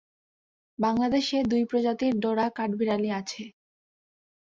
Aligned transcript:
বাংলাদেশে 0.79 1.37
দুই 1.43 1.63
প্রজাতির 1.65 2.13
ডোরা 2.19 2.47
কাঠবিড়ালি 2.57 3.09
আছে। 3.19 3.43